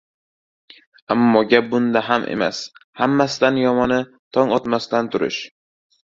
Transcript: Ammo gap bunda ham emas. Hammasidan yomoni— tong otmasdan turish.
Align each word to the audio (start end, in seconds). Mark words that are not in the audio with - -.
Ammo 1.15 1.41
gap 1.49 1.67
bunda 1.73 2.01
ham 2.07 2.25
emas. 2.35 2.61
Hammasidan 3.01 3.59
yomoni— 3.63 3.99
tong 4.39 4.55
otmasdan 4.57 5.11
turish. 5.17 5.43